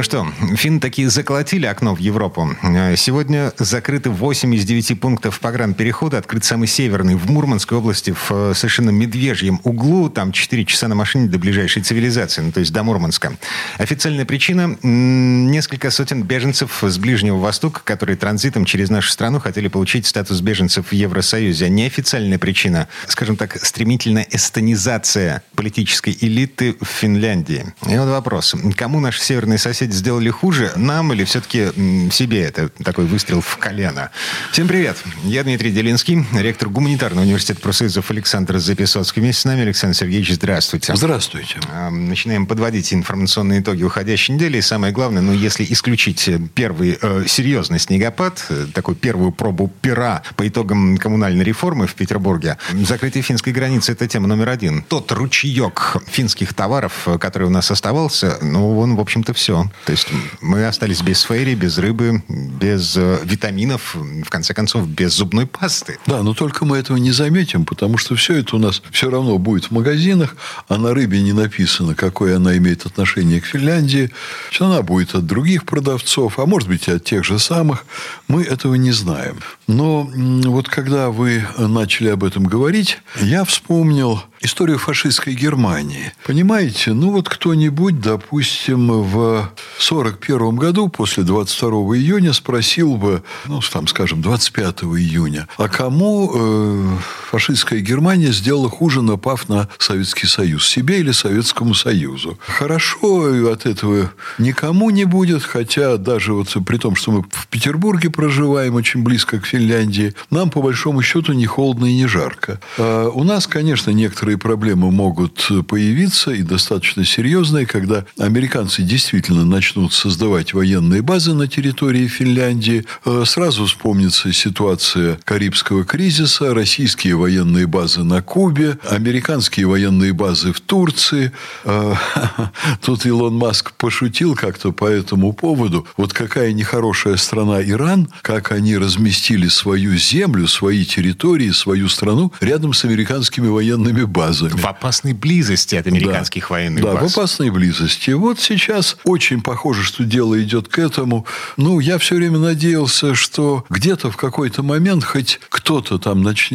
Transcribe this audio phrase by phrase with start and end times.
[0.00, 0.26] Ну что,
[0.56, 2.56] финны такие заколотили окно в Европу.
[2.62, 6.16] Э, сегодня закрыты 8 из 9 пунктов перехода.
[6.16, 10.08] Открыт самый северный в Мурманской области в э, совершенно медвежьем углу.
[10.08, 13.36] Там 4 часа на машине до ближайшей цивилизации, ну, то есть до Мурманска.
[13.76, 20.06] Официальная причина– несколько сотен беженцев с Ближнего Востока, которые транзитом через нашу страну хотели получить
[20.06, 21.68] статус беженцев в Евросоюзе.
[21.68, 27.66] Неофициальная причина, скажем так, стремительная эстонизация политической элиты в Финляндии.
[27.86, 28.54] И вот вопрос.
[28.78, 31.68] Кому наши северные соседи соседи сделали хуже, нам или все-таки
[32.10, 34.10] себе это такой выстрел в колено?
[34.52, 34.96] Всем привет.
[35.24, 39.20] Я Дмитрий Делинский, ректор гуманитарного университета профсоюзов Александр Записоцкий.
[39.20, 40.96] Вместе с нами Александр Сергеевич, здравствуйте.
[40.96, 41.60] Здравствуйте.
[41.90, 44.58] Начинаем подводить информационные итоги уходящей недели.
[44.58, 50.22] И самое главное, ну, если исключить первый э, серьезный снегопад, э, такую первую пробу пера
[50.36, 54.82] по итогам коммунальной реформы в Петербурге, закрытие финской границы– это тема номер один.
[54.82, 59.70] Тот ручеек финских товаров, э, который у нас оставался, ну, он, в общем-то, все.
[59.84, 60.08] То есть
[60.40, 65.98] мы остались без фейри, без рыбы, без э, витаминов, в конце концов, без зубной пасты.
[66.06, 69.38] Да, но только мы этого не заметим, потому что все это у нас все равно
[69.38, 70.36] будет в магазинах,
[70.68, 74.10] а на рыбе не написано, какое она имеет отношение к Финляндии.
[74.58, 77.86] Она будет от других продавцов, а может быть и от тех же самых.
[78.28, 79.38] Мы этого не знаем.
[79.70, 86.12] Но вот когда вы начали об этом говорить, я вспомнил историю фашистской Германии.
[86.26, 93.86] Понимаете, ну вот кто-нибудь, допустим, в 1941 году, после 22 июня, спросил бы, ну, там,
[93.86, 96.96] скажем, 25 июня, а кому э,
[97.30, 100.66] фашистская Германия сделала хуже, напав на Советский Союз?
[100.66, 102.38] Себе или Советскому Союзу?
[102.40, 108.10] Хорошо от этого никому не будет, хотя даже вот при том, что мы в Петербурге
[108.10, 112.60] проживаем очень близко к Финляндии, нам, по большому счету, не холодно и не жарко.
[112.78, 119.92] А у нас, конечно, некоторые проблемы могут появиться, и достаточно серьезные, когда американцы действительно начнут
[119.92, 122.84] создавать военные базы на территории Финляндии.
[123.04, 130.60] Э, сразу вспомнится ситуация Карибского кризиса, российские военные базы на Кубе, американские военные базы в
[130.60, 131.32] Турции.
[131.64, 131.94] Э,
[132.82, 135.86] тут Илон Маск пошутил как-то по этому поводу.
[135.96, 142.72] Вот какая нехорошая страна Иран, как они разместили свою землю, свои территории, свою страну рядом
[142.72, 144.56] с американскими военными базами.
[144.56, 147.12] В опасной близости от американских да, военных да, баз.
[147.14, 148.10] в опасной близости.
[148.12, 151.26] Вот сейчас очень похоже, что дело идет к этому.
[151.56, 156.50] Ну, я все время надеялся, что где-то в какой-то момент хоть кто-то там нач...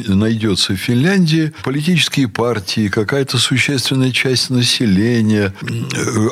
[0.56, 5.54] найдется в Финляндии, политические партии, какая-то существенная часть населения,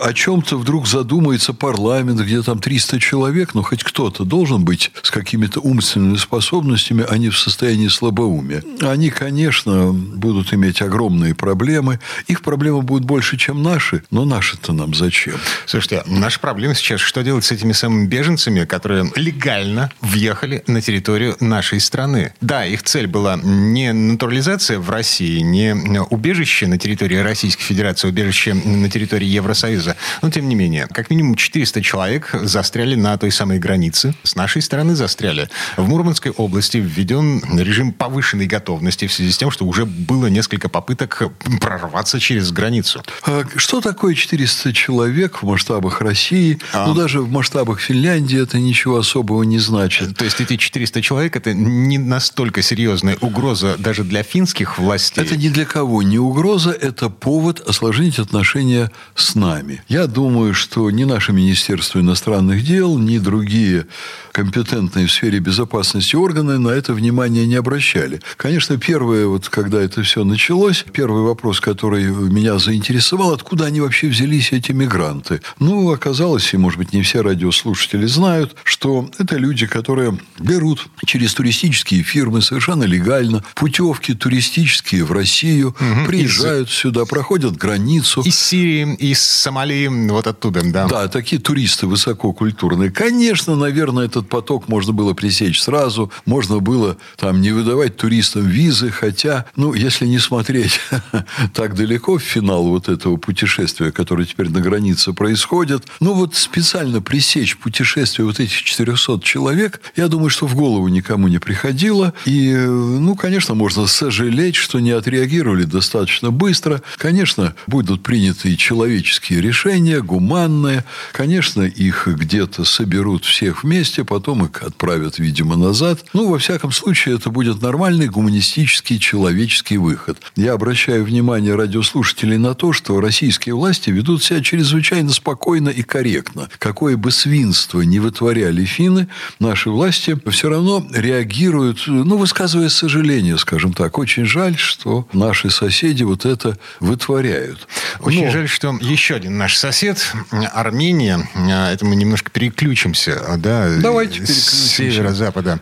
[0.02, 5.12] о чем-то вдруг задумается парламент, где там 300 человек, но хоть кто-то должен быть с
[5.12, 8.64] какими-то умственными способностями, а не в состоянии слабоумия.
[8.82, 12.00] Они, конечно, будут иметь огромные проблемы.
[12.28, 15.36] Их проблемы будут больше, чем наши, но наши-то нам зачем?
[15.66, 21.36] Слушайте, наша проблема сейчас, что делать с этими самыми беженцами, которые легально въехали на территорию
[21.40, 22.34] нашей страны?
[22.42, 25.74] Да, их цель была не натурализация в России, не
[26.10, 29.96] убежище на территории Российской Федерации, убежище на территории Евросоюза.
[30.22, 34.14] Но, тем не менее, как минимум 400 человек застряли на той самой границе.
[34.24, 35.50] С нашей стороны застряли.
[35.78, 40.70] В Мурманской области введен режим повышенной готовности в связи с тем, что уже было несколько
[40.70, 41.24] попыток
[41.60, 43.04] прорваться через границу.
[43.26, 46.60] А что такое 400 человек в масштабах России?
[46.72, 46.88] А.
[46.88, 50.18] Ну, даже в масштабах Финляндии это ничего особого не значит.
[50.18, 55.24] То есть, эти 400 человек– это не настолько серьезная угроза даже для финских властей?
[55.24, 59.84] Это ни для кого не угроза, это повод осложнить отношения с нами.
[59.88, 63.88] Я думаю, что ни наше Министерство иностранных дел, ни другие
[64.32, 68.20] компетентные в сфере безопасности органы на это внимание не обращали.
[68.36, 74.08] Конечно, первое, вот когда это все началось, первый вопрос, который меня заинтересовал, откуда они вообще
[74.08, 75.42] взялись, эти мигранты.
[75.60, 81.34] Ну, оказалось, и, может быть, не все радиослушатели знают, что это люди, которые берут через
[81.34, 86.08] туристические фирмы совершенно легально путевки туристические в Россию, угу.
[86.08, 86.76] приезжают из...
[86.76, 88.22] сюда, проходят границу.
[88.22, 90.88] Из Сирии, из Сомали, вот оттуда, да.
[90.88, 92.92] Да, такие туристы высококультурные.
[92.92, 96.12] Конечно, наверное, этот поток можно было пресечь сразу.
[96.26, 100.80] можно было там не выдавать туристам визы, хотя, ну, если не смотреть
[101.54, 107.02] так далеко в финал вот этого путешествия, которое теперь на границе происходит, ну, вот специально
[107.02, 112.14] пресечь путешествие вот этих 400 человек, я думаю, что в голову никому не приходило.
[112.26, 116.82] И, ну, конечно, можно сожалеть, что не отреагировали достаточно быстро.
[116.98, 120.84] Конечно, будут приняты человеческие решения, гуманные.
[121.12, 126.06] Конечно, их где-то соберут всех вместе, потом их отправят, видимо, назад.
[126.14, 130.18] Ну, во всяком случае, это будет нормальный гуманистический человеческий выход.
[130.36, 136.50] Я обращаю внимание радиослушателей на то, что российские власти ведут себя чрезвычайно спокойно и корректно.
[136.60, 139.08] Какое бы свинство не вытворяли финны,
[139.40, 143.98] наши власти все равно реагируют, ну, высказывая сожаление, скажем так.
[144.00, 147.68] Очень жаль, что наши соседи вот это вытворяют.
[148.02, 148.32] Очень Но...
[148.32, 150.12] жаль, что еще один наш сосед,
[150.54, 151.26] Армения,
[151.72, 155.60] это мы немножко переключимся, да, Давайте с северо-запада.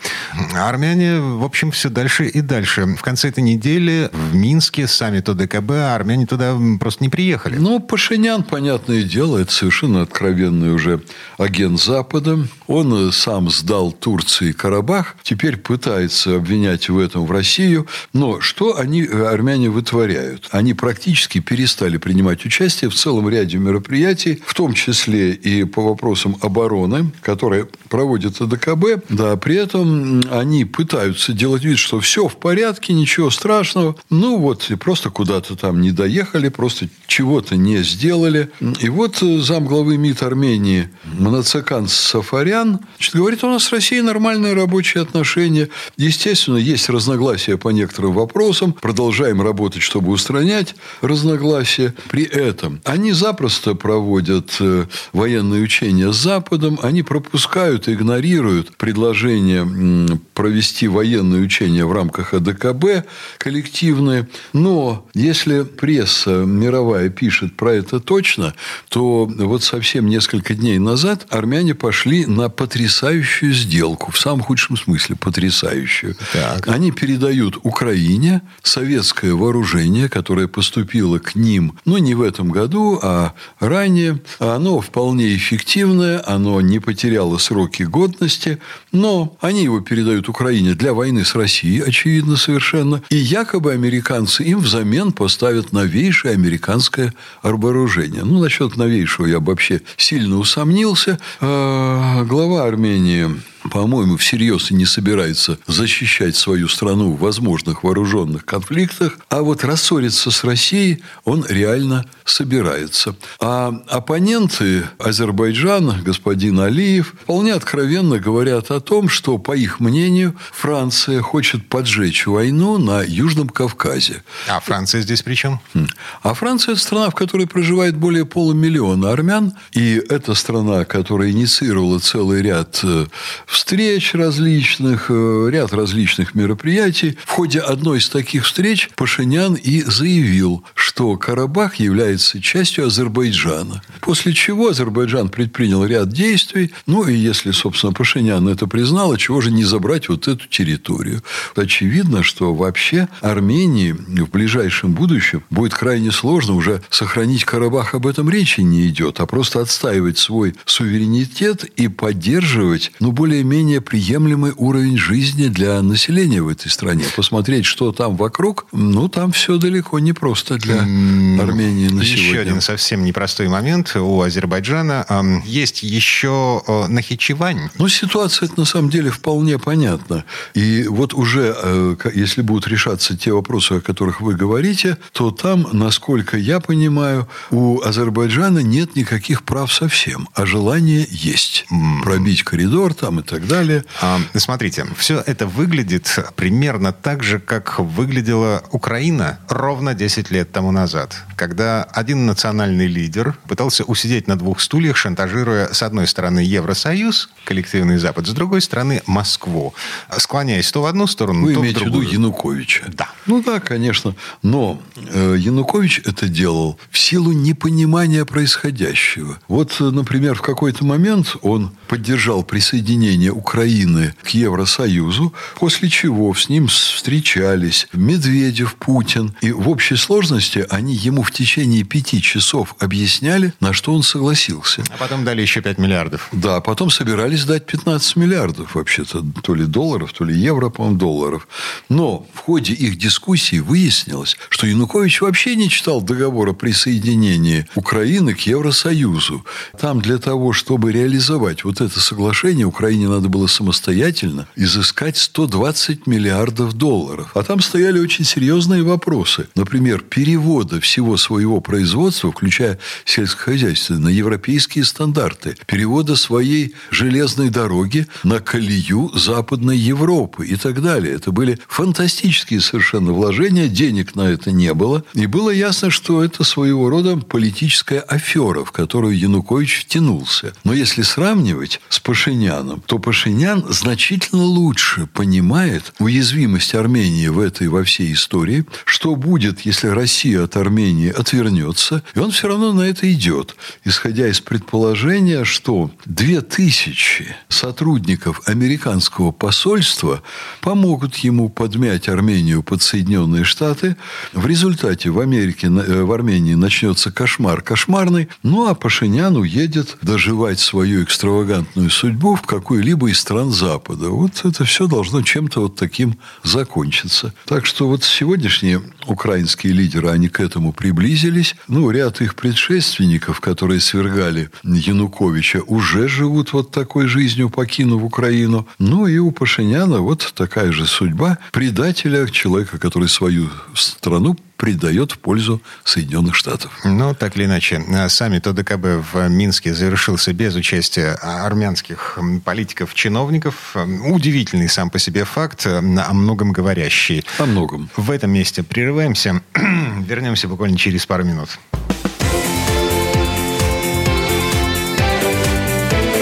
[0.54, 2.86] Армяне, в общем, все дальше и дальше.
[2.86, 7.58] В конце этой недели в Минске саммит ОДКБ, а армяне туда просто не приехали.
[7.58, 11.02] Ну, Пашинян, понятное дело, это совершенно откровенный уже
[11.38, 12.40] агент Запада.
[12.68, 17.88] Он сам сдал Турции Карабах, теперь пытается обвинять в этом в Россию.
[18.14, 20.48] Но что они, армяне, вытворяют?
[20.52, 26.38] Они практически перестали принимать участие в целом ряде мероприятий, в том числе и по вопросам
[26.42, 29.06] обороны, которые проводит АДКБ.
[29.10, 33.96] Да, при этом они пытаются делать вид, что все в порядке, ничего страшного.
[34.10, 38.50] Ну, вот, и просто куда-то там не доехали, просто чего-то не сделали.
[38.80, 44.54] И вот зам главы МИД Армении Манацакан Сафарян значит, говорит, у нас с Россией нормальные
[44.54, 45.70] рабочие отношения.
[45.98, 48.74] Естественно, есть разногласия по некоторым вопросам.
[48.74, 51.94] Продолжаем работать, чтобы устранять разногласия.
[52.10, 60.88] При этом они запросто проводят э, военные учения с Западом, они пропускают игнорируют предложение провести
[60.88, 63.08] военные учения в рамках АДКБ
[63.38, 64.28] коллективные.
[64.54, 68.54] Но если пресса мировая пишет про это точно,
[68.90, 75.16] то вот совсем несколько дней назад армяне пошли на потрясающую сделку, в самом худшем смысле
[75.16, 76.16] потрясающую.
[76.34, 76.68] Так.
[76.68, 83.34] Они передают Украине советское вооружение, которое поступило к ним, ну, не в этом году, а
[83.62, 84.20] ранее.
[84.40, 88.58] Оно вполне эффективное, оно не потеряло сроки годности,
[88.92, 93.02] но они его передают Украине для войны с Россией, очевидно совершенно.
[93.10, 98.24] И якобы американцы им взамен поставят новейшее американское вооружение.
[98.26, 101.20] Ну, насчет новейшего я бы вообще сильно усомнился.
[101.40, 103.30] А, глава Армении
[103.70, 110.32] по-моему, всерьез и не собирается защищать свою страну в возможных вооруженных конфликтах, а вот рассориться
[110.32, 113.16] с Россией он реально собирается.
[113.40, 121.22] А оппоненты Азербайджана, господин Алиев, вполне откровенно говорят о том, что, по их мнению, Франция
[121.22, 124.24] хочет поджечь войну на Южном Кавказе.
[124.48, 125.60] А Франция здесь при чем?
[125.74, 125.88] Хм.
[126.24, 132.00] А Франция– это страна, в которой проживает более полумиллиона армян, и это страна, которая инициировала
[132.00, 133.06] целый ряд э,
[133.52, 137.18] встреч различных, э, ряд различных мероприятий.
[137.26, 143.82] В ходе одной из таких встреч Пашинян и заявил, что Карабах является частью Азербайджана.
[144.00, 146.72] После чего Азербайджан предпринял ряд действий.
[146.86, 151.22] Ну, и если, собственно, Пашинян это признал, чего же не забрать вот эту территорию?
[151.56, 157.96] Очевидно, что вообще Армении в ближайшем будущем будет крайне сложно уже сохранить Карабах.
[157.96, 163.82] Об этом речи не идет, а просто отстаивать свой суверенитет и поддерживать, ну, более более-менее
[163.82, 167.06] приемлемый уровень жизни для населения в этой стране.
[167.16, 172.30] Посмотреть, что там вокруг, ну, там все далеко не просто для Армении на еще сегодня.
[172.30, 175.42] Еще один совсем непростой момент у Азербайджана.
[175.44, 177.70] Есть еще Нахичевань.
[177.80, 180.24] Ну, ситуация на самом деле вполне понятна.
[180.54, 185.68] И вот уже, э, если будут решаться те вопросы, о которых вы говорите, то там,
[185.72, 191.66] насколько я понимаю, у Азербайджана нет никаких прав совсем, а желание есть.
[192.04, 193.86] Пробить коридор там и так далее.
[194.02, 200.72] А, смотрите, все это выглядит примерно так же, как выглядела Украина ровно 10 лет тому
[200.72, 207.30] назад, когда один национальный лидер пытался усидеть на двух стульях, шантажируя с одной стороны Евросоюз,
[207.46, 209.74] коллективный Запад, с другой стороны Москву,
[210.18, 212.08] склоняясь то в одну сторону, Вы то имеете в другую.
[212.08, 212.84] в виду Януковича?
[212.90, 213.10] Да.
[213.28, 214.14] Ну да, конечно.
[214.44, 219.40] Но э, Янукович это делал в силу непонимания происходящего.
[219.48, 226.50] Вот, например, в какой-то момент он поддержал присоединение присоединения Украины к Евросоюзу, после чего с
[226.50, 229.34] ним встречались Медведев, Путин.
[229.42, 234.84] И в общей сложности они ему в течение пяти часов объясняли, на что он согласился.
[234.90, 236.30] А потом дали еще 5 миллиардов.
[236.32, 239.24] Да, потом собирались дать 15 миллиардов вообще-то.
[239.44, 241.48] То ли долларов, то ли евро, по-моему, долларов.
[241.90, 248.34] Но в ходе их дискуссий выяснилось, что Янукович вообще не читал договор о присоединении Украины
[248.34, 249.46] к Евросоюзу.
[249.80, 256.74] Там для того, чтобы реализовать вот это соглашение, Украине надо было самостоятельно изыскать 120 миллиардов
[256.74, 257.32] долларов.
[257.36, 259.48] А там стояли очень серьезные вопросы.
[259.56, 265.56] Например, перевода всего своего производства, включая сельское хозяйство, на европейские стандарты.
[265.66, 271.14] Перевода своей железной дороги на колею Западной Европы и так далее.
[271.16, 275.04] Это были фантастические совершенно вложения, денег на это не было.
[275.14, 280.54] И было ясно, что это своего рода политическая афера, в которую Янукович втянулся.
[280.64, 287.84] Но если сравнивать с Пашиняном, то Пашинян значительно лучше понимает уязвимость Армении в этой во
[287.84, 293.12] всей истории, что будет, если Россия от Армении отвернется, и он все равно на это
[293.12, 300.22] идет, исходя из предположения, что две тысячи сотрудников американского посольства
[300.62, 303.98] помогут ему подмять Армению под Соединенные Штаты.
[304.34, 310.60] В результате в Америке, э, в Армении начнется кошмар кошмарный, ну а Пашинян уедет доживать
[310.60, 314.10] свою экстравагантную судьбу в какой-либо из стран Запада.
[314.10, 317.34] Вот это все должно чем-то вот таким закончиться.
[317.46, 321.56] Так что вот сегодняшние украинские лидеры, они к этому приблизились.
[321.68, 328.68] Ну, ряд их предшественников, которые свергали Януковича, уже живут вот такой жизнью, покинув Украину.
[328.80, 335.18] Ну, и у Пашиняна вот такая же судьба предателя, человека, который свою страну придает в
[335.18, 336.72] пользу Соединенных Штатов.
[336.84, 343.76] Ну, так или иначе, саммит ОДКБ в Минске завершился без участия армянских политиков, чиновников.
[344.06, 347.26] Удивительный сам по себе факт, о многом говорящий.
[347.40, 347.90] О многом.
[347.98, 349.42] В этом месте прерываемся.
[349.56, 351.50] Вернемся буквально через пару минут.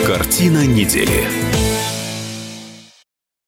[0.07, 1.48] Картина недели.